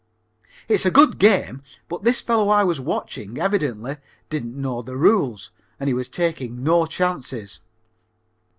It's 0.67 0.83
a 0.87 0.89
good 0.89 1.19
game, 1.19 1.61
but 1.87 2.01
this 2.01 2.21
fellow 2.21 2.49
I 2.49 2.63
was 2.63 2.79
watching 2.79 3.37
evidently 3.37 3.97
didn't 4.31 4.59
know 4.59 4.81
the 4.81 4.97
rules 4.97 5.51
and 5.79 5.87
he 5.87 5.93
was 5.93 6.09
taking 6.09 6.63
no 6.63 6.87
chances. 6.87 7.59